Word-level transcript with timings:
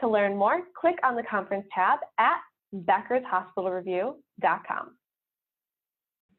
To 0.00 0.08
learn 0.08 0.36
more, 0.36 0.62
click 0.80 0.96
on 1.02 1.16
the 1.16 1.24
conference 1.24 1.66
tab 1.74 1.98
at 2.18 2.38
beckershospitalreview.com. 2.74 4.90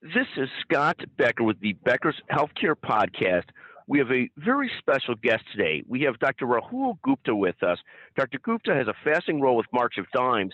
This 0.02 0.28
is 0.38 0.48
Scott 0.62 0.96
Becker 1.18 1.44
with 1.44 1.60
the 1.60 1.74
Becker's 1.84 2.22
Healthcare 2.32 2.76
Podcast. 2.76 3.50
We 3.88 4.00
have 4.00 4.10
a 4.12 4.30
very 4.38 4.72
special 4.78 5.16
guest 5.16 5.44
today. 5.52 5.84
We 5.88 6.04
have 6.04 6.20
Dr. 6.20 6.46
Rahul 6.46 6.98
Gupta 7.04 7.36
with 7.36 7.62
us. 7.64 7.80
Dr. 8.16 8.40
Gupta 8.40 8.74
has 8.74 8.88
a 8.88 8.94
fasting 9.04 9.42
role 9.42 9.58
with 9.58 9.66
March 9.74 9.98
of 9.98 10.06
Dimes. 10.14 10.54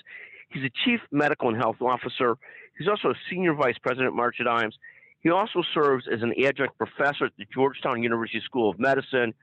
He's 0.49 0.63
a 0.63 0.71
chief 0.83 0.99
medical 1.11 1.49
and 1.49 1.57
health 1.57 1.79
officer. 1.81 2.37
He's 2.79 2.87
also 2.87 3.09
a 3.09 3.15
senior 3.29 3.53
vice 3.53 3.77
president 3.77 4.07
at 4.07 4.13
March 4.13 4.39
of 4.39 4.47
Dimes. 4.47 4.79
He 5.19 5.29
also 5.29 5.61
serves 5.73 6.07
as 6.11 6.23
an 6.23 6.33
adjunct 6.43 6.75
professor 6.77 7.25
at 7.25 7.33
the 7.37 7.45
Georgetown 7.53 8.01
University 8.01 8.41
School 8.43 8.69
of 8.69 8.79
Medicine. 8.79 9.33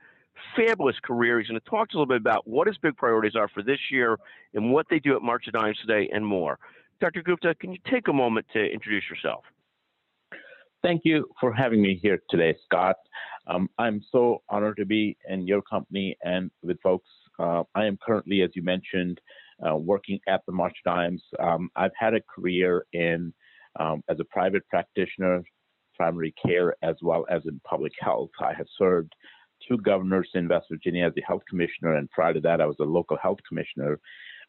Fabulous 0.55 0.95
career. 1.03 1.39
He's 1.39 1.47
going 1.47 1.59
to 1.59 1.69
talk 1.69 1.89
to 1.89 1.93
us 1.93 1.95
a 1.95 1.97
little 1.99 2.13
bit 2.13 2.21
about 2.21 2.47
what 2.47 2.67
his 2.67 2.77
big 2.77 2.95
priorities 2.95 3.35
are 3.35 3.47
for 3.47 3.63
this 3.63 3.79
year 3.91 4.17
and 4.53 4.71
what 4.71 4.85
they 4.89 4.99
do 4.99 5.15
at 5.15 5.21
March 5.21 5.47
of 5.47 5.53
Dimes 5.53 5.77
today 5.85 6.09
and 6.13 6.25
more. 6.25 6.59
Dr. 7.01 7.21
Gupta, 7.21 7.55
can 7.55 7.71
you 7.71 7.79
take 7.91 8.07
a 8.07 8.13
moment 8.13 8.45
to 8.53 8.59
introduce 8.59 9.03
yourself? 9.09 9.43
Thank 10.83 11.01
you 11.05 11.29
for 11.39 11.53
having 11.53 11.81
me 11.81 11.99
here 12.01 12.19
today, 12.29 12.55
Scott. 12.65 12.97
Um, 13.47 13.69
I'm 13.77 14.03
so 14.11 14.41
honored 14.49 14.77
to 14.77 14.85
be 14.85 15.17
in 15.29 15.47
your 15.47 15.61
company 15.61 16.17
and 16.23 16.51
with 16.61 16.79
folks. 16.81 17.07
Uh, 17.39 17.63
I 17.73 17.85
am 17.85 17.97
currently, 18.05 18.41
as 18.41 18.49
you 18.53 18.63
mentioned, 18.63 19.19
uh, 19.65 19.75
working 19.75 20.19
at 20.27 20.41
the 20.45 20.51
March 20.51 20.75
Dimes. 20.85 21.21
Um, 21.39 21.69
I've 21.75 21.95
had 21.97 22.13
a 22.13 22.21
career 22.21 22.85
in 22.93 23.33
um, 23.79 24.03
as 24.09 24.19
a 24.19 24.25
private 24.25 24.67
practitioner, 24.69 25.43
primary 25.95 26.33
care, 26.45 26.75
as 26.83 26.95
well 27.01 27.25
as 27.29 27.41
in 27.45 27.59
public 27.63 27.93
health. 27.99 28.31
I 28.39 28.53
have 28.53 28.67
served 28.77 29.13
two 29.67 29.77
governors 29.77 30.29
in 30.33 30.47
West 30.47 30.67
Virginia 30.69 31.07
as 31.07 31.13
the 31.15 31.21
health 31.21 31.43
commissioner, 31.49 31.95
and 31.95 32.09
prior 32.11 32.33
to 32.33 32.41
that, 32.41 32.61
I 32.61 32.65
was 32.65 32.77
a 32.79 32.83
local 32.85 33.17
health 33.17 33.39
commissioner. 33.47 33.99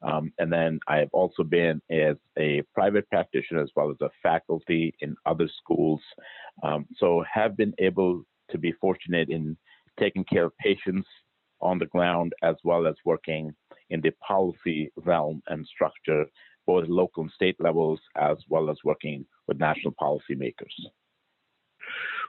Um, 0.02 0.32
and 0.38 0.52
then 0.52 0.80
I 0.86 0.98
have 0.98 1.08
also 1.12 1.44
been 1.44 1.80
as 1.90 2.16
a 2.38 2.62
private 2.74 3.08
practitioner 3.08 3.62
as 3.62 3.70
well 3.74 3.90
as 3.90 3.96
a 4.00 4.10
faculty 4.22 4.94
in 5.00 5.16
other 5.24 5.48
schools. 5.48 6.00
Um, 6.62 6.86
so 6.96 7.24
have 7.32 7.56
been 7.56 7.72
able 7.78 8.24
to 8.50 8.58
be 8.58 8.72
fortunate 8.72 9.30
in 9.30 9.56
taking 9.98 10.24
care 10.24 10.44
of 10.44 10.56
patients 10.58 11.08
on 11.60 11.78
the 11.78 11.86
ground 11.86 12.34
as 12.42 12.56
well 12.64 12.86
as 12.86 12.94
working 13.04 13.54
in 13.90 14.00
the 14.00 14.10
policy 14.26 14.90
realm 14.96 15.42
and 15.48 15.66
structure, 15.66 16.26
both 16.66 16.88
local 16.88 17.22
and 17.22 17.32
state 17.32 17.56
levels, 17.58 18.00
as 18.16 18.36
well 18.48 18.70
as 18.70 18.76
working 18.84 19.24
with 19.46 19.58
national 19.58 19.94
policymakers. 20.00 20.74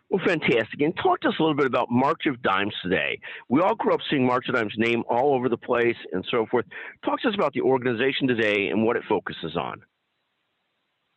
Well, 0.09 0.21
fantastic. 0.25 0.81
And 0.81 0.95
talk 0.95 1.21
to 1.21 1.29
us 1.29 1.35
a 1.39 1.41
little 1.41 1.57
bit 1.57 1.65
about 1.65 1.89
March 1.89 2.25
of 2.27 2.41
Dimes 2.41 2.73
today. 2.83 3.19
We 3.49 3.61
all 3.61 3.75
grew 3.75 3.93
up 3.93 4.01
seeing 4.09 4.25
March 4.25 4.47
of 4.47 4.55
Dimes 4.55 4.75
name 4.77 5.03
all 5.09 5.33
over 5.33 5.49
the 5.49 5.57
place 5.57 5.97
and 6.13 6.25
so 6.29 6.45
forth. 6.45 6.65
Talk 7.03 7.21
to 7.21 7.29
us 7.29 7.35
about 7.35 7.53
the 7.53 7.61
organization 7.61 8.27
today 8.27 8.67
and 8.67 8.83
what 8.83 8.97
it 8.97 9.03
focuses 9.09 9.57
on. 9.57 9.81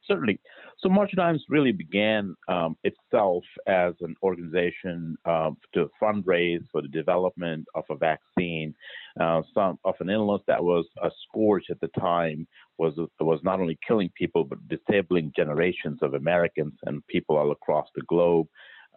Certainly. 0.04 0.40
So 0.78 0.88
March 0.88 1.12
of 1.12 1.18
Dimes 1.18 1.44
really 1.50 1.72
began 1.72 2.34
um, 2.48 2.76
itself 2.82 3.44
as 3.66 3.94
an 4.00 4.14
organization 4.22 5.16
uh, 5.24 5.50
to 5.74 5.90
fundraise 6.00 6.62
for 6.72 6.80
the 6.80 6.88
development 6.88 7.66
of 7.74 7.84
a 7.90 7.96
vaccine, 7.96 8.74
uh, 9.20 9.42
some 9.52 9.78
of 9.84 9.96
an 10.00 10.08
illness 10.08 10.40
that 10.46 10.62
was 10.62 10.86
a 11.02 11.10
scourge 11.26 11.64
at 11.70 11.80
the 11.80 11.90
time 12.00 12.46
was 12.78 12.94
was 13.18 13.40
not 13.42 13.60
only 13.60 13.76
killing 13.86 14.10
people 14.16 14.44
but 14.44 14.58
disabling 14.68 15.32
generations 15.36 15.98
of 16.00 16.14
Americans 16.14 16.74
and 16.84 17.06
people 17.08 17.36
all 17.36 17.50
across 17.50 17.88
the 17.94 18.02
globe. 18.02 18.46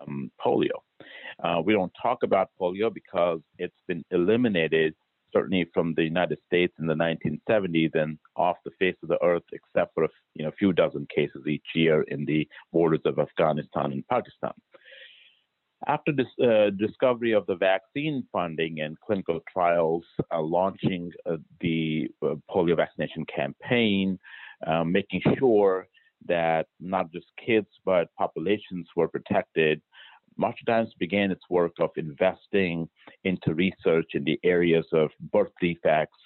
Um, 0.01 0.31
polio. 0.43 0.81
Uh, 1.43 1.61
we 1.63 1.73
don't 1.73 1.91
talk 2.01 2.23
about 2.23 2.49
polio 2.59 2.93
because 2.93 3.39
it's 3.57 3.81
been 3.87 4.03
eliminated 4.11 4.93
certainly 5.33 5.65
from 5.73 5.93
the 5.95 6.03
United 6.03 6.37
States 6.45 6.73
in 6.79 6.87
the 6.87 6.93
1970s 6.93 7.95
and 7.95 8.17
off 8.35 8.57
the 8.65 8.71
face 8.79 8.95
of 9.03 9.09
the 9.09 9.23
earth, 9.23 9.43
except 9.53 9.93
for 9.93 10.03
a 10.03 10.09
you 10.35 10.43
know, 10.43 10.51
few 10.57 10.73
dozen 10.73 11.07
cases 11.13 11.47
each 11.47 11.65
year 11.73 12.03
in 12.03 12.25
the 12.25 12.47
borders 12.71 12.99
of 13.05 13.19
Afghanistan 13.19 13.91
and 13.91 14.07
Pakistan. 14.07 14.51
After 15.87 16.11
this 16.11 16.27
uh, 16.43 16.69
discovery 16.77 17.31
of 17.31 17.45
the 17.47 17.55
vaccine 17.55 18.23
funding 18.31 18.81
and 18.81 18.99
clinical 18.99 19.39
trials, 19.51 20.03
uh, 20.31 20.41
launching 20.41 21.11
uh, 21.25 21.37
the 21.59 22.07
uh, 22.21 22.35
polio 22.49 22.75
vaccination 22.75 23.25
campaign, 23.25 24.19
uh, 24.67 24.83
making 24.83 25.21
sure 25.39 25.87
that 26.27 26.67
not 26.79 27.11
just 27.11 27.25
kids 27.43 27.67
but 27.83 28.09
populations 28.15 28.87
were 28.95 29.07
protected, 29.07 29.81
March 30.41 30.59
Dimes 30.65 30.91
began 30.97 31.29
its 31.29 31.43
work 31.51 31.73
of 31.79 31.91
investing 31.97 32.89
into 33.25 33.53
research 33.53 34.09
in 34.15 34.23
the 34.23 34.39
areas 34.43 34.87
of 34.91 35.11
birth 35.31 35.51
defects, 35.61 36.17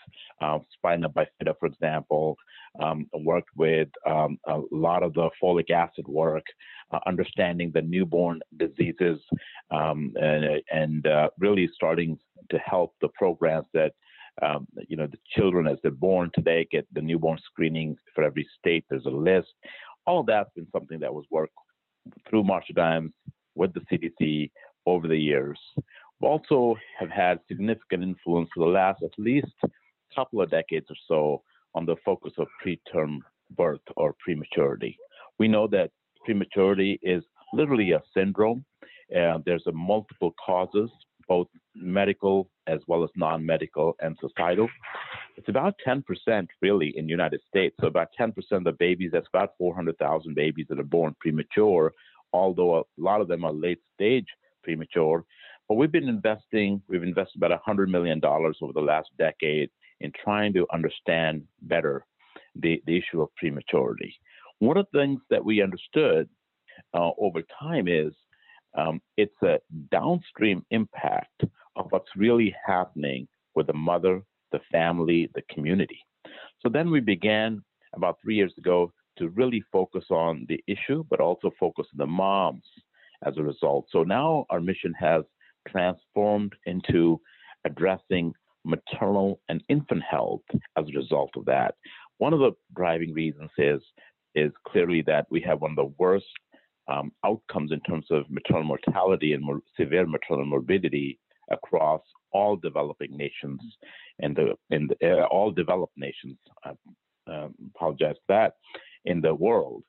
uh, 0.41 0.57
spina 0.73 1.09
bifida, 1.09 1.53
for 1.59 1.65
example, 1.65 2.37
um, 2.81 3.07
worked 3.13 3.49
with 3.57 3.89
um, 4.07 4.37
a 4.47 4.61
lot 4.71 5.03
of 5.03 5.13
the 5.15 5.29
folic 5.41 5.69
acid 5.69 6.07
work, 6.07 6.45
uh, 6.93 6.99
understanding 7.05 7.71
the 7.73 7.81
newborn 7.81 8.39
diseases, 8.55 9.19
um, 9.71 10.13
and, 10.15 10.61
and 10.71 11.07
uh, 11.07 11.29
really 11.37 11.69
starting 11.75 12.17
to 12.49 12.57
help 12.59 12.93
the 13.01 13.09
programs 13.09 13.67
that 13.73 13.91
um, 14.41 14.67
you 14.89 14.97
know, 14.97 15.07
the 15.07 15.17
children 15.35 15.65
as 15.65 15.77
they're 15.81 15.91
born 15.91 16.29
today 16.33 16.67
get 16.69 16.85
the 16.93 17.01
newborn 17.01 17.39
screening 17.45 17.95
for 18.13 18.23
every 18.23 18.45
state. 18.59 18.83
There's 18.89 19.05
a 19.05 19.09
list. 19.09 19.53
All 20.05 20.23
that's 20.23 20.49
been 20.55 20.67
something 20.73 20.99
that 20.99 21.13
was 21.13 21.25
worked 21.31 21.53
through 22.29 22.43
March 22.43 22.65
Dimes 22.75 23.13
with 23.55 23.73
the 23.73 23.81
CDC 23.91 24.51
over 24.85 25.07
the 25.07 25.17
years. 25.17 25.59
We 26.21 26.27
also 26.27 26.75
have 26.99 27.09
had 27.09 27.39
significant 27.47 28.03
influence 28.03 28.49
for 28.53 28.65
the 28.65 28.71
last 28.71 29.03
at 29.03 29.11
least 29.17 29.53
couple 30.15 30.41
of 30.41 30.49
decades 30.49 30.87
or 30.89 30.95
so 31.07 31.43
on 31.73 31.85
the 31.85 31.95
focus 32.05 32.33
of 32.37 32.47
preterm 32.65 33.19
birth 33.51 33.81
or 33.97 34.15
prematurity. 34.23 34.97
We 35.39 35.47
know 35.47 35.67
that 35.67 35.91
prematurity 36.23 36.99
is 37.03 37.23
literally 37.53 37.91
a 37.91 38.01
syndrome. 38.13 38.65
Uh, 39.15 39.39
there's 39.45 39.67
a 39.67 39.71
multiple 39.71 40.33
causes, 40.43 40.89
both 41.27 41.47
medical 41.75 42.49
as 42.67 42.79
well 42.87 43.03
as 43.03 43.09
non-medical 43.15 43.95
and 43.99 44.17
societal. 44.19 44.67
It's 45.37 45.49
about 45.49 45.75
10% 45.85 46.03
really 46.61 46.93
in 46.97 47.05
the 47.05 47.11
United 47.11 47.41
States. 47.47 47.75
So 47.79 47.87
about 47.87 48.07
10% 48.19 48.33
of 48.51 48.63
the 48.63 48.71
babies, 48.71 49.11
that's 49.13 49.27
about 49.27 49.51
400,000 49.57 50.33
babies 50.33 50.65
that 50.69 50.79
are 50.79 50.83
born 50.83 51.15
premature, 51.19 51.93
although 52.35 52.79
a 52.79 52.83
lot 52.97 53.21
of 53.21 53.27
them 53.27 53.45
are 53.45 53.53
late 53.53 53.81
stage 53.93 54.27
premature. 54.63 55.23
But 55.67 55.75
we've 55.75 55.91
been 55.91 56.09
investing, 56.09 56.81
we've 56.87 57.03
invested 57.03 57.41
about 57.41 57.59
$100 57.65 57.89
million 57.89 58.21
over 58.23 58.73
the 58.73 58.81
last 58.81 59.09
decade 59.17 59.69
in 60.01 60.11
trying 60.23 60.53
to 60.53 60.67
understand 60.73 61.43
better 61.61 62.05
the, 62.55 62.81
the 62.85 62.97
issue 62.97 63.21
of 63.21 63.33
prematurity. 63.35 64.15
One 64.59 64.77
of 64.77 64.85
the 64.91 64.99
things 64.99 65.21
that 65.29 65.43
we 65.43 65.61
understood 65.61 66.29
uh, 66.93 67.11
over 67.19 67.41
time 67.59 67.87
is 67.87 68.13
um, 68.77 69.01
it's 69.17 69.41
a 69.41 69.59
downstream 69.91 70.65
impact 70.71 71.43
of 71.75 71.87
what's 71.89 72.09
really 72.15 72.53
happening 72.65 73.27
with 73.55 73.67
the 73.67 73.73
mother, 73.73 74.21
the 74.51 74.59
family, 74.71 75.29
the 75.33 75.41
community. 75.49 75.99
So 76.61 76.69
then 76.69 76.91
we 76.91 76.99
began 76.99 77.63
about 77.93 78.17
three 78.21 78.35
years 78.35 78.53
ago 78.57 78.91
to 79.17 79.29
really 79.29 79.63
focus 79.71 80.05
on 80.09 80.45
the 80.49 80.63
issue, 80.67 81.03
but 81.09 81.19
also 81.19 81.51
focus 81.59 81.87
on 81.93 81.97
the 81.97 82.05
moms 82.05 82.63
as 83.25 83.37
a 83.37 83.43
result. 83.43 83.87
So 83.91 84.03
now 84.03 84.45
our 84.49 84.59
mission 84.59 84.93
has 84.99 85.23
transformed 85.67 86.53
into 86.65 87.19
addressing 87.65 88.33
maternal 88.63 89.39
and 89.49 89.63
infant 89.69 90.03
health 90.09 90.41
as 90.77 90.85
a 90.87 90.97
result 90.97 91.31
of 91.35 91.45
that. 91.45 91.75
One 92.17 92.33
of 92.33 92.39
the 92.39 92.51
driving 92.75 93.13
reasons 93.13 93.51
is 93.57 93.81
is 94.35 94.51
clearly 94.67 95.01
that 95.01 95.25
we 95.29 95.39
have 95.41 95.61
one 95.61 95.71
of 95.71 95.77
the 95.77 95.93
worst 95.97 96.25
um, 96.89 97.11
outcomes 97.25 97.71
in 97.71 97.79
terms 97.81 98.05
of 98.11 98.29
maternal 98.29 98.63
mortality 98.63 99.33
and 99.33 99.61
severe 99.79 100.05
maternal 100.05 100.45
morbidity 100.45 101.19
across 101.51 102.01
all 102.31 102.57
developing 102.57 103.15
nations 103.15 103.61
and 104.19 104.35
the 104.35 104.55
in 104.71 104.87
the, 104.87 105.21
uh, 105.21 105.25
all 105.27 105.51
developed 105.51 105.97
nations. 105.97 106.37
I 106.63 106.71
um, 107.27 107.55
apologize 107.73 108.15
for 108.27 108.35
that 108.35 108.53
in 109.05 109.21
the 109.21 109.33
world. 109.33 109.83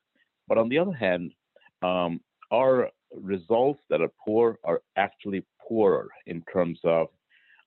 But 0.47 0.57
on 0.57 0.69
the 0.69 0.77
other 0.77 0.93
hand, 0.93 1.33
um, 1.81 2.21
our 2.51 2.89
results 3.13 3.81
that 3.89 4.01
are 4.01 4.11
poor 4.25 4.57
are 4.63 4.81
actually 4.95 5.45
poorer 5.67 6.07
in 6.25 6.43
terms 6.51 6.79
of 6.83 7.07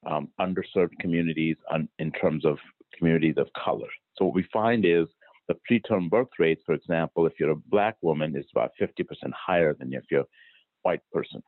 um, 0.06 0.28
underserved 0.40 0.98
communities, 0.98 1.56
and 1.70 1.88
in 1.98 2.10
terms 2.12 2.44
of 2.44 2.58
communities 2.96 3.34
of 3.36 3.48
color. 3.52 3.88
So 4.16 4.24
what 4.24 4.34
we 4.34 4.46
find 4.52 4.84
is 4.84 5.06
the 5.48 5.56
preterm 5.70 6.08
birth 6.08 6.28
rates, 6.38 6.62
for 6.64 6.74
example, 6.74 7.26
if 7.26 7.34
you're 7.38 7.50
a 7.50 7.56
black 7.56 7.96
woman, 8.02 8.36
is 8.36 8.46
about 8.54 8.70
50% 8.80 9.04
higher 9.32 9.74
than 9.74 9.92
if 9.92 10.04
you're 10.10 10.22
a 10.22 10.26
white 10.82 11.02
person. 11.12 11.42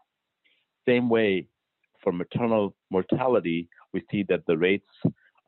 Same 0.86 1.08
way 1.08 1.46
for 2.02 2.12
maternal 2.12 2.74
mortality, 2.90 3.68
we 3.92 4.02
see 4.10 4.24
that 4.28 4.44
the 4.46 4.58
rates 4.58 4.88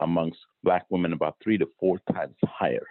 amongst 0.00 0.38
black 0.62 0.84
women 0.90 1.12
about 1.12 1.36
three 1.42 1.58
to 1.58 1.66
four 1.78 2.00
times 2.12 2.36
higher 2.44 2.86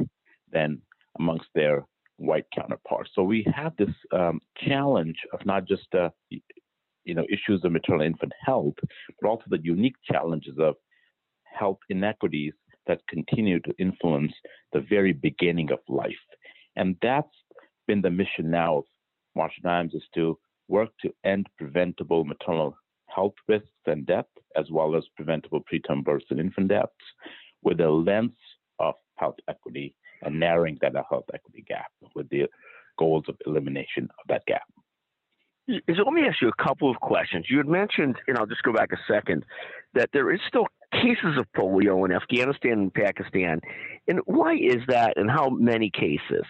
than 0.52 0.82
amongst 1.20 1.48
their 1.56 1.86
white 2.18 2.46
counterparts. 2.56 3.12
So 3.14 3.24
we 3.24 3.46
have 3.54 3.76
this 3.78 3.94
um, 4.12 4.40
challenge 4.58 5.18
of 5.34 5.46
not 5.46 5.66
just 5.68 5.94
uh, 5.94 6.10
you 6.30 7.14
know 7.14 7.26
issues 7.30 7.64
of 7.64 7.72
maternal 7.72 8.06
infant 8.06 8.34
health, 8.46 8.76
but 9.22 9.28
also 9.28 9.44
the 9.48 9.60
unique 9.62 9.96
challenges 10.10 10.56
of 10.60 10.76
health 11.44 11.80
inequities 11.90 12.54
that 12.88 13.00
continue 13.08 13.60
to 13.62 13.74
influence 13.80 14.34
the 14.74 14.82
very 14.82 15.14
beginning 15.14 15.72
of 15.72 15.80
life. 15.88 16.12
And 16.76 16.96
that's 17.02 17.28
been 17.88 18.02
the 18.02 18.10
mission 18.10 18.50
now 18.50 18.80
of 18.80 18.84
March 19.36 19.54
Dimes 19.64 19.94
is 19.94 20.04
to 20.16 20.38
work 20.68 20.90
to 21.02 21.14
end 21.24 21.48
preventable 21.58 22.24
maternal 22.26 22.76
health 23.08 23.36
risks 23.48 23.70
and 23.86 24.06
death, 24.06 24.26
as 24.58 24.66
well 24.72 24.96
as 24.96 25.04
preventable 25.16 25.62
preterm 25.72 26.04
births 26.04 26.26
and 26.30 26.40
infant 26.40 26.70
deaths, 26.70 26.92
with 27.62 27.80
a 27.80 27.90
lens 27.90 28.32
of 28.80 28.96
health 29.18 29.36
equity 29.48 29.96
and 30.24 30.40
narrowing 30.40 30.78
that 30.82 30.94
health 31.10 31.26
equity 31.34 31.64
gap 31.68 31.92
with 32.16 32.30
the 32.30 32.48
goals 32.98 33.26
of 33.28 33.36
elimination 33.46 34.04
of 34.04 34.28
that 34.28 34.46
gap. 34.46 34.64
So 35.70 36.04
let 36.04 36.14
me 36.14 36.24
ask 36.28 36.42
you 36.42 36.50
a 36.50 36.64
couple 36.64 36.92
of 36.92 36.98
questions. 36.98 37.46
You 37.50 37.58
had 37.58 37.68
mentioned, 37.68 38.18
and 38.28 38.38
I'll 38.38 38.46
just 38.46 38.64
go 38.64 38.74
back 38.74 38.90
a 38.92 38.98
second, 39.08 39.46
that 39.94 40.10
there 40.12 40.32
is 40.32 40.42
still 40.48 40.68
cases 40.92 41.38
of 41.38 41.46
polio 41.56 42.06
in 42.06 42.12
Afghanistan 42.12 42.74
and 42.74 42.94
Pakistan. 42.94 43.62
And 44.08 44.20
why 44.26 44.56
is 44.56 44.82
that, 44.90 45.18
and 45.18 45.32
how 45.32 45.50
many 45.50 45.90
cases? 45.90 46.46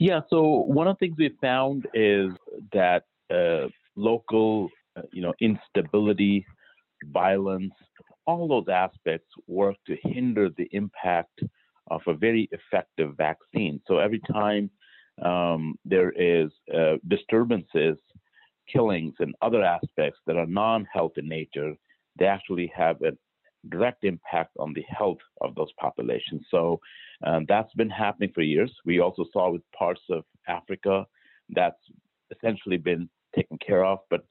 Yeah, 0.00 0.20
so 0.28 0.42
one 0.42 0.88
of 0.88 0.96
the 0.96 1.06
things 1.06 1.16
we 1.16 1.30
found 1.40 1.86
is 1.94 2.32
that 2.72 3.04
uh, 3.32 3.68
local, 3.94 4.68
uh, 4.96 5.02
you 5.12 5.22
know, 5.22 5.32
instability, 5.40 6.44
violence, 7.04 7.72
all 8.26 8.48
those 8.48 8.66
aspects 8.68 9.28
work 9.46 9.76
to 9.86 9.96
hinder 10.02 10.48
the 10.56 10.68
impact 10.72 11.40
of 11.88 12.00
a 12.06 12.14
very 12.14 12.48
effective 12.52 13.16
vaccine. 13.16 13.80
So 13.86 13.98
every 13.98 14.20
time 14.32 14.70
um, 15.22 15.74
there 15.84 16.10
is 16.10 16.50
uh, 16.74 16.96
disturbances, 17.08 17.96
killings, 18.72 19.14
and 19.18 19.34
other 19.42 19.62
aspects 19.62 20.20
that 20.26 20.36
are 20.36 20.46
non-health 20.46 21.12
in 21.16 21.28
nature, 21.28 21.74
they 22.18 22.26
actually 22.26 22.72
have 22.74 23.00
a 23.02 23.12
direct 23.68 24.04
impact 24.04 24.52
on 24.58 24.72
the 24.74 24.84
health 24.88 25.18
of 25.40 25.54
those 25.54 25.72
populations. 25.78 26.42
So 26.50 26.80
um, 27.24 27.46
that's 27.48 27.72
been 27.74 27.90
happening 27.90 28.30
for 28.34 28.42
years. 28.42 28.72
We 28.84 29.00
also 29.00 29.24
saw 29.32 29.50
with 29.50 29.62
parts 29.76 30.02
of 30.10 30.24
Africa 30.48 31.06
that's 31.50 31.80
essentially 32.34 32.76
been 32.76 33.08
taken 33.34 33.58
care 33.58 33.84
of. 33.84 33.98
But 34.10 34.24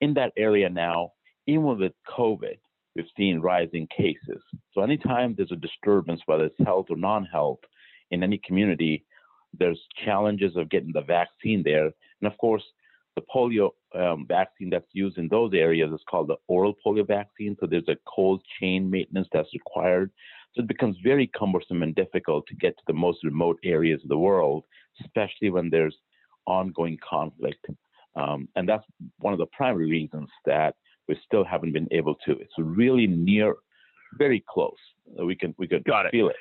in 0.00 0.14
that 0.14 0.32
area 0.36 0.68
now, 0.68 1.12
even 1.46 1.78
with 1.78 1.92
COVID, 2.08 2.58
we've 2.94 3.04
seen 3.16 3.40
rising 3.40 3.86
cases. 3.96 4.42
So 4.72 4.82
anytime 4.82 5.34
there's 5.34 5.52
a 5.52 5.56
disturbance, 5.56 6.20
whether 6.26 6.44
it's 6.44 6.64
health 6.64 6.86
or 6.90 6.96
non-health, 6.96 7.60
in 8.10 8.22
any 8.22 8.40
community, 8.46 9.04
there's 9.58 9.80
challenges 10.04 10.56
of 10.56 10.70
getting 10.70 10.92
the 10.92 11.02
vaccine 11.02 11.62
there. 11.64 11.86
And 11.86 12.30
of 12.30 12.36
course, 12.38 12.62
the 13.16 13.22
polio 13.34 13.70
um, 13.94 14.26
vaccine 14.26 14.70
that's 14.70 14.86
used 14.92 15.18
in 15.18 15.28
those 15.28 15.52
areas 15.54 15.92
is 15.92 16.00
called 16.10 16.28
the 16.28 16.36
oral 16.48 16.74
polio 16.84 17.06
vaccine. 17.06 17.56
So 17.58 17.66
there's 17.66 17.88
a 17.88 17.96
cold 18.12 18.42
chain 18.58 18.90
maintenance 18.90 19.28
that's 19.32 19.52
required. 19.54 20.10
So 20.54 20.62
it 20.62 20.68
becomes 20.68 20.96
very 21.02 21.26
cumbersome 21.28 21.82
and 21.82 21.94
difficult 21.94 22.46
to 22.48 22.54
get 22.56 22.76
to 22.76 22.82
the 22.86 22.92
most 22.92 23.24
remote 23.24 23.58
areas 23.64 24.00
of 24.02 24.08
the 24.08 24.18
world, 24.18 24.64
especially 25.02 25.50
when 25.50 25.70
there's 25.70 25.96
ongoing 26.46 26.98
conflict. 27.08 27.64
Um, 28.16 28.48
and 28.54 28.68
that's 28.68 28.84
one 29.18 29.32
of 29.32 29.38
the 29.38 29.46
primary 29.46 29.90
reasons 29.90 30.28
that 30.44 30.74
we 31.08 31.18
still 31.24 31.44
haven't 31.44 31.72
been 31.72 31.88
able 31.90 32.14
to. 32.26 32.32
It's 32.32 32.52
really 32.58 33.06
near, 33.06 33.54
very 34.18 34.44
close. 34.48 34.72
We 35.18 35.34
can 35.34 35.54
we 35.58 35.66
can 35.66 35.82
Got 35.86 36.10
feel 36.10 36.28
it, 36.28 36.36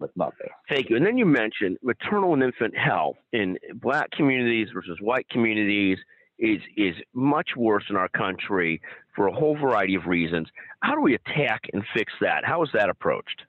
but 0.00 0.10
not 0.16 0.34
there. 0.38 0.50
Thank 0.68 0.90
you. 0.90 0.96
And 0.96 1.06
then 1.06 1.16
you 1.16 1.26
mentioned 1.26 1.78
maternal 1.82 2.34
and 2.34 2.42
infant 2.42 2.76
health 2.76 3.16
in 3.32 3.58
black 3.74 4.10
communities 4.10 4.68
versus 4.74 4.98
white 5.00 5.28
communities 5.28 5.98
is 6.38 6.60
is 6.76 6.94
much 7.14 7.50
worse 7.56 7.84
in 7.88 7.96
our 7.96 8.08
country 8.08 8.80
for 9.14 9.28
a 9.28 9.32
whole 9.32 9.56
variety 9.56 9.94
of 9.94 10.06
reasons. 10.06 10.48
How 10.82 10.94
do 10.94 11.00
we 11.00 11.14
attack 11.14 11.62
and 11.72 11.84
fix 11.94 12.12
that? 12.20 12.44
How 12.44 12.62
is 12.62 12.70
that 12.74 12.88
approached? 12.88 13.42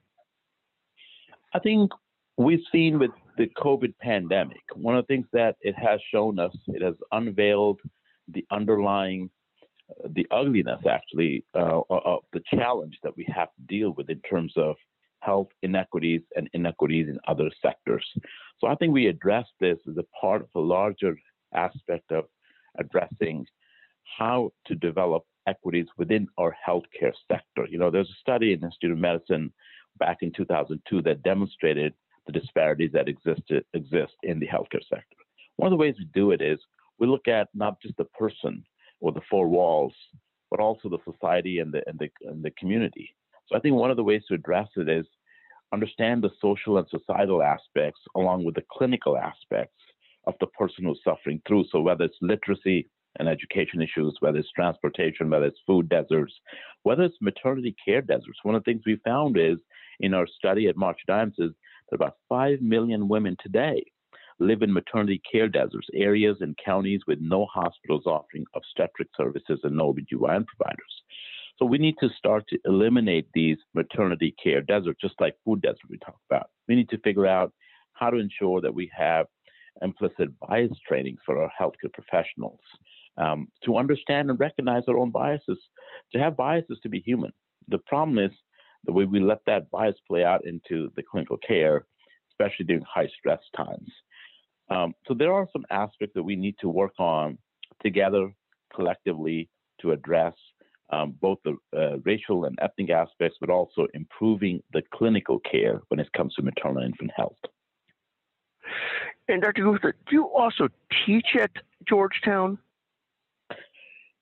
I 1.52 1.58
think 1.58 1.90
we've 2.36 2.62
seen 2.72 2.98
with 2.98 3.10
the 3.36 3.48
COVID 3.56 3.94
pandemic, 4.00 4.62
one 4.74 4.96
of 4.96 5.04
the 5.04 5.14
things 5.14 5.26
that 5.32 5.56
it 5.60 5.74
has 5.76 6.00
shown 6.12 6.38
us, 6.38 6.52
it 6.68 6.82
has 6.82 6.94
unveiled 7.12 7.80
the 8.28 8.44
underlying, 8.50 9.30
the 10.10 10.26
ugliness 10.30 10.80
actually 10.88 11.44
uh, 11.54 11.80
of 11.90 12.20
the 12.32 12.42
challenge 12.54 12.98
that 13.02 13.16
we 13.16 13.26
have 13.34 13.48
to 13.54 13.62
deal 13.68 13.90
with 13.96 14.10
in 14.10 14.20
terms 14.20 14.52
of 14.56 14.76
health 15.20 15.48
inequities 15.62 16.20
and 16.36 16.48
inequities 16.52 17.08
in 17.08 17.18
other 17.26 17.50
sectors. 17.62 18.04
So 18.60 18.66
I 18.66 18.74
think 18.74 18.92
we 18.92 19.06
address 19.06 19.46
this 19.60 19.78
as 19.88 19.96
a 19.96 20.04
part 20.20 20.42
of 20.42 20.48
a 20.54 20.60
larger 20.60 21.16
aspect 21.54 22.12
of 22.12 22.24
addressing 22.78 23.46
how 24.18 24.50
to 24.66 24.74
develop 24.74 25.24
equities 25.46 25.86
within 25.96 26.26
our 26.38 26.54
healthcare 26.66 27.12
sector. 27.30 27.66
You 27.68 27.78
know, 27.78 27.90
there's 27.90 28.10
a 28.10 28.20
study 28.20 28.52
in 28.52 28.60
the 28.60 28.66
Institute 28.66 28.92
of 28.92 28.98
Medicine 28.98 29.52
back 29.98 30.18
in 30.20 30.32
2002 30.32 31.02
that 31.02 31.22
demonstrated 31.22 31.94
the 32.26 32.32
disparities 32.32 32.90
that 32.92 33.08
existed, 33.08 33.64
exist 33.74 34.14
in 34.22 34.40
the 34.40 34.46
healthcare 34.46 34.82
sector. 34.88 35.16
One 35.56 35.72
of 35.72 35.78
the 35.78 35.82
ways 35.82 35.94
we 35.98 36.06
do 36.06 36.32
it 36.32 36.40
is 36.40 36.58
we 36.98 37.06
look 37.06 37.28
at 37.28 37.48
not 37.54 37.80
just 37.80 37.96
the 37.96 38.04
person 38.04 38.64
or 39.04 39.12
the 39.12 39.20
four 39.30 39.48
walls, 39.48 39.92
but 40.50 40.60
also 40.60 40.88
the 40.88 41.12
society 41.12 41.58
and 41.58 41.70
the, 41.74 41.82
and 41.86 41.98
the, 41.98 42.08
and 42.22 42.42
the 42.42 42.50
community. 42.52 43.14
So 43.46 43.54
I 43.54 43.60
think 43.60 43.76
one 43.76 43.90
of 43.90 43.98
the 43.98 44.02
ways 44.02 44.22
to 44.28 44.34
address 44.34 44.68
it 44.76 44.88
is 44.88 45.04
understand 45.74 46.24
the 46.24 46.30
social 46.40 46.78
and 46.78 46.86
societal 46.88 47.42
aspects 47.42 48.00
along 48.16 48.44
with 48.44 48.54
the 48.54 48.64
clinical 48.72 49.18
aspects 49.18 49.76
of 50.26 50.32
the 50.40 50.46
person 50.46 50.84
who's 50.84 51.00
suffering 51.04 51.42
through. 51.46 51.66
So 51.70 51.82
whether 51.82 52.04
it's 52.04 52.16
literacy 52.22 52.88
and 53.18 53.28
education 53.28 53.82
issues, 53.82 54.16
whether 54.20 54.38
it's 54.38 54.50
transportation, 54.52 55.28
whether 55.28 55.44
it's 55.44 55.60
food 55.66 55.90
deserts, 55.90 56.32
whether 56.82 57.02
it's 57.02 57.16
maternity 57.20 57.76
care 57.84 58.00
deserts. 58.00 58.38
One 58.42 58.54
of 58.54 58.64
the 58.64 58.72
things 58.72 58.84
we 58.86 58.96
found 59.04 59.36
is 59.36 59.58
in 60.00 60.14
our 60.14 60.26
study 60.26 60.66
at 60.68 60.78
March 60.78 61.00
Dimes 61.06 61.34
is 61.38 61.50
that 61.90 61.96
about 61.96 62.16
5 62.30 62.62
million 62.62 63.06
women 63.06 63.36
today 63.42 63.84
live 64.40 64.62
in 64.62 64.72
maternity 64.72 65.20
care 65.30 65.48
deserts, 65.48 65.86
areas 65.94 66.38
and 66.40 66.56
counties 66.64 67.00
with 67.06 67.18
no 67.20 67.46
hospitals 67.52 68.06
offering 68.06 68.44
obstetric 68.54 69.08
services 69.16 69.60
and 69.62 69.76
no 69.76 69.92
OBGYN 69.92 70.44
providers. 70.46 71.02
So 71.58 71.64
we 71.64 71.78
need 71.78 71.94
to 72.00 72.08
start 72.18 72.44
to 72.48 72.58
eliminate 72.64 73.28
these 73.32 73.58
maternity 73.74 74.34
care 74.42 74.60
deserts, 74.60 75.00
just 75.00 75.20
like 75.20 75.36
food 75.44 75.62
deserts 75.62 75.80
we 75.88 75.98
talked 75.98 76.24
about. 76.28 76.50
We 76.66 76.74
need 76.74 76.88
to 76.88 76.98
figure 76.98 77.26
out 77.26 77.52
how 77.92 78.10
to 78.10 78.16
ensure 78.16 78.60
that 78.60 78.74
we 78.74 78.90
have 78.96 79.26
implicit 79.82 80.28
bias 80.40 80.72
training 80.86 81.16
for 81.24 81.40
our 81.40 81.50
healthcare 81.60 81.92
professionals 81.92 82.60
um, 83.18 83.48
to 83.64 83.76
understand 83.76 84.30
and 84.30 84.40
recognize 84.40 84.82
our 84.88 84.98
own 84.98 85.10
biases. 85.10 85.58
To 86.12 86.18
have 86.18 86.36
biases 86.36 86.78
to 86.82 86.88
be 86.88 87.00
human. 87.00 87.32
The 87.68 87.78
problem 87.78 88.18
is 88.18 88.32
the 88.84 88.92
way 88.92 89.04
we 89.04 89.20
let 89.20 89.38
that 89.46 89.70
bias 89.70 89.96
play 90.08 90.24
out 90.24 90.44
into 90.44 90.90
the 90.96 91.02
clinical 91.08 91.38
care, 91.38 91.86
especially 92.30 92.66
during 92.66 92.82
high 92.82 93.08
stress 93.18 93.40
times. 93.56 93.88
Um, 94.70 94.94
so 95.06 95.14
there 95.14 95.32
are 95.32 95.48
some 95.52 95.64
aspects 95.70 96.14
that 96.14 96.22
we 96.22 96.36
need 96.36 96.56
to 96.60 96.68
work 96.68 96.94
on 96.98 97.38
together 97.82 98.32
collectively 98.74 99.48
to 99.80 99.92
address 99.92 100.34
um, 100.90 101.14
both 101.20 101.38
the 101.44 101.56
uh, 101.76 101.98
racial 102.04 102.44
and 102.44 102.58
ethnic 102.60 102.90
aspects, 102.90 103.38
but 103.40 103.50
also 103.50 103.86
improving 103.94 104.62
the 104.72 104.82
clinical 104.92 105.40
care 105.40 105.80
when 105.88 105.98
it 106.00 106.12
comes 106.12 106.34
to 106.34 106.42
maternal 106.42 106.78
and 106.78 106.92
infant 106.92 107.10
health. 107.16 107.36
And 109.28 109.42
Dr. 109.42 109.62
Gupta, 109.62 109.92
do 110.06 110.16
you 110.16 110.24
also 110.26 110.68
teach 111.06 111.36
at 111.40 111.50
Georgetown? 111.88 112.58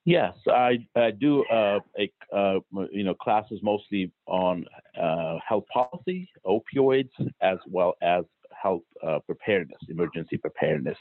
Yes, 0.04 0.34
I, 0.48 0.86
I 0.96 1.12
do 1.12 1.44
uh, 1.44 1.78
a, 1.98 2.12
uh, 2.34 2.58
you 2.90 3.04
know 3.04 3.14
classes 3.14 3.60
mostly 3.62 4.10
on 4.26 4.64
uh, 5.00 5.38
health 5.46 5.64
policy, 5.72 6.28
opioids, 6.44 7.10
as 7.40 7.58
well 7.68 7.94
as 8.02 8.24
health 8.62 8.82
uh, 9.06 9.18
preparedness, 9.26 9.80
emergency 9.88 10.36
preparedness. 10.36 10.98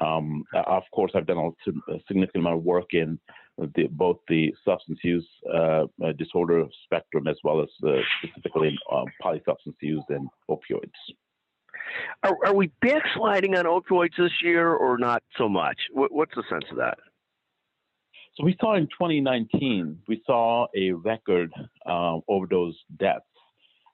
Um, 0.00 0.44
of 0.54 0.82
course, 0.94 1.12
I've 1.14 1.26
done 1.26 1.38
a, 1.38 1.98
significant 2.06 2.42
amount 2.42 2.58
of 2.58 2.64
work 2.64 2.92
in 2.92 3.18
the, 3.58 3.88
both 3.90 4.18
the 4.28 4.52
substance 4.64 4.98
use 5.02 5.26
uh, 5.52 5.86
disorder 6.18 6.64
spectrum 6.84 7.26
as 7.26 7.36
well 7.42 7.62
as 7.62 7.68
uh, 7.86 7.96
specifically 8.22 8.76
um, 8.92 9.06
polysubstance 9.22 9.76
use 9.80 10.04
and 10.10 10.28
opioids. 10.50 10.90
Are, 12.22 12.36
are, 12.44 12.54
we 12.54 12.70
backsliding 12.82 13.54
on 13.54 13.64
opioids 13.64 14.16
this 14.18 14.32
year 14.42 14.72
or 14.72 14.98
not 14.98 15.22
so 15.38 15.48
much? 15.48 15.78
What, 15.92 16.12
what's 16.12 16.34
the 16.34 16.42
sense 16.50 16.64
of 16.70 16.76
that? 16.76 16.98
So 18.36 18.44
we 18.44 18.56
saw 18.60 18.74
in 18.76 18.84
2019, 18.86 20.00
we 20.08 20.22
saw 20.26 20.66
a 20.76 20.92
record 20.92 21.50
um, 21.86 22.20
overdose 22.28 22.76
deaths 22.98 23.24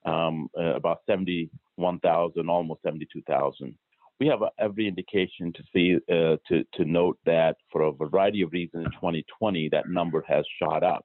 um, 0.05 0.49
uh, 0.59 0.75
about 0.75 0.99
71,000, 1.07 2.49
almost 2.49 2.83
72,000. 2.83 3.75
We 4.21 4.27
have 4.29 4.43
uh, 4.43 4.51
every 4.59 4.87
indication 4.87 5.53
to 5.53 5.63
see 5.73 5.97
uh, 6.11 6.37
to 6.49 6.65
to 6.75 6.85
note 6.85 7.19
that 7.27 7.57
for 7.71 7.83
a 7.83 7.93
variety 7.93 8.43
of 8.43 8.53
reasons 8.53 8.87
in 8.87 8.93
2020 8.93 9.69
that 9.71 9.89
number 9.89 10.25
has 10.29 10.45
shot 10.61 10.83
up. 10.83 11.05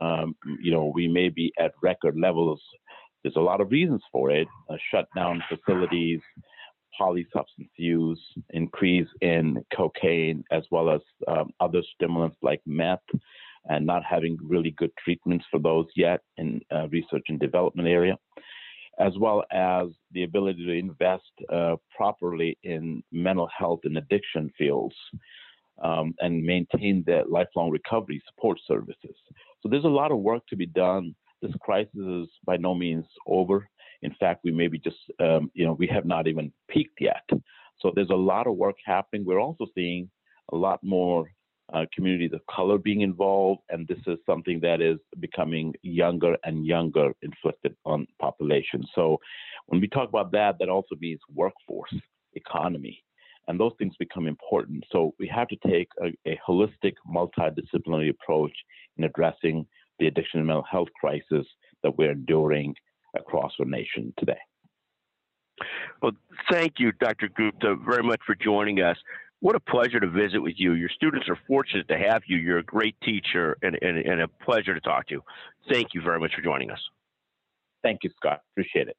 Um, 0.00 0.34
you 0.60 0.70
know, 0.72 0.92
we 0.94 1.08
may 1.08 1.28
be 1.28 1.52
at 1.58 1.72
record 1.82 2.18
levels. 2.18 2.60
There's 3.22 3.36
a 3.36 3.40
lot 3.40 3.60
of 3.60 3.70
reasons 3.70 4.02
for 4.12 4.30
it: 4.30 4.48
uh, 4.68 4.76
shut 4.90 5.06
down 5.16 5.42
facilities, 5.48 6.20
polysubstance 7.00 7.70
use, 7.76 8.20
increase 8.50 9.08
in 9.20 9.64
cocaine, 9.74 10.44
as 10.50 10.64
well 10.70 10.90
as 10.90 11.00
um, 11.28 11.50
other 11.60 11.82
stimulants 11.94 12.36
like 12.42 12.60
meth, 12.66 13.00
and 13.66 13.86
not 13.86 14.02
having 14.04 14.36
really 14.42 14.72
good 14.72 14.90
treatments 15.02 15.44
for 15.50 15.58
those 15.58 15.86
yet 15.96 16.20
in 16.36 16.60
uh, 16.74 16.88
research 16.88 17.24
and 17.28 17.40
development 17.40 17.88
area, 17.88 18.16
as 18.98 19.12
well 19.18 19.42
as 19.50 19.88
the 20.12 20.24
ability 20.24 20.64
to 20.64 20.72
invest 20.72 21.32
uh, 21.52 21.76
properly 21.96 22.58
in 22.62 23.02
mental 23.12 23.48
health 23.56 23.80
and 23.84 23.96
addiction 23.98 24.50
fields. 24.56 24.96
Um, 25.82 26.14
and 26.20 26.40
maintain 26.40 27.02
the 27.04 27.24
lifelong 27.28 27.68
recovery 27.68 28.22
support 28.28 28.60
services. 28.64 29.16
So 29.60 29.68
there's 29.68 29.82
a 29.82 29.88
lot 29.88 30.12
of 30.12 30.18
work 30.18 30.46
to 30.50 30.56
be 30.56 30.66
done. 30.66 31.16
This 31.42 31.50
crisis 31.60 31.90
is 31.96 32.28
by 32.46 32.56
no 32.58 32.76
means 32.76 33.04
over. 33.26 33.68
In 34.02 34.14
fact, 34.20 34.42
we 34.44 34.52
maybe 34.52 34.78
just, 34.78 34.98
um, 35.18 35.50
you 35.52 35.64
know, 35.66 35.72
we 35.72 35.88
have 35.88 36.04
not 36.04 36.28
even 36.28 36.52
peaked 36.68 37.00
yet. 37.00 37.28
So 37.80 37.90
there's 37.92 38.10
a 38.10 38.14
lot 38.14 38.46
of 38.46 38.54
work 38.54 38.76
happening. 38.86 39.24
We're 39.24 39.40
also 39.40 39.66
seeing 39.74 40.08
a 40.52 40.56
lot 40.56 40.78
more 40.84 41.28
uh, 41.74 41.84
communities 41.92 42.30
of 42.32 42.40
color 42.46 42.78
being 42.78 43.00
involved, 43.00 43.60
and 43.68 43.86
this 43.88 43.98
is 44.06 44.18
something 44.24 44.60
that 44.60 44.80
is 44.80 44.98
becoming 45.18 45.74
younger 45.82 46.36
and 46.44 46.64
younger 46.64 47.12
inflicted 47.22 47.74
on 47.84 48.06
population. 48.20 48.84
So 48.94 49.18
when 49.66 49.80
we 49.80 49.88
talk 49.88 50.08
about 50.08 50.30
that, 50.32 50.56
that 50.60 50.68
also 50.68 50.94
means 51.00 51.20
workforce, 51.34 51.94
economy, 52.34 53.02
and 53.48 53.58
those 53.58 53.72
things 53.78 53.94
become 53.98 54.28
important. 54.28 54.84
So 54.92 55.14
we 55.18 55.26
have 55.34 55.48
to 55.48 55.56
take 55.66 55.88
a, 56.00 56.30
a 56.30 56.38
holistic, 56.48 56.94
multidisciplinary 57.12 58.10
approach 58.10 58.52
in 58.96 59.04
addressing 59.04 59.66
the 59.98 60.06
addiction 60.06 60.38
and 60.38 60.46
mental 60.46 60.64
health 60.70 60.88
crisis 60.98 61.46
that 61.82 61.98
we're 61.98 62.12
enduring 62.12 62.74
across 63.16 63.52
our 63.58 63.66
nation 63.66 64.14
today. 64.18 64.38
Well, 66.02 66.12
thank 66.50 66.74
you, 66.78 66.92
Dr. 66.92 67.28
Gupta, 67.28 67.76
very 67.76 68.02
much 68.02 68.20
for 68.26 68.34
joining 68.34 68.80
us. 68.80 68.96
What 69.44 69.56
a 69.56 69.60
pleasure 69.60 70.00
to 70.00 70.08
visit 70.08 70.38
with 70.38 70.54
you. 70.56 70.72
Your 70.72 70.88
students 70.88 71.28
are 71.28 71.38
fortunate 71.46 71.86
to 71.88 71.98
have 71.98 72.22
you. 72.26 72.38
You're 72.38 72.60
a 72.60 72.64
great 72.64 72.96
teacher 73.02 73.58
and, 73.60 73.78
and, 73.82 73.98
and 73.98 74.22
a 74.22 74.26
pleasure 74.26 74.72
to 74.72 74.80
talk 74.80 75.06
to. 75.08 75.22
Thank 75.70 75.88
you 75.92 76.00
very 76.00 76.18
much 76.18 76.32
for 76.34 76.40
joining 76.40 76.70
us. 76.70 76.78
Thank 77.82 78.04
you, 78.04 78.10
Scott. 78.16 78.40
Appreciate 78.54 78.88
it. 78.88 78.96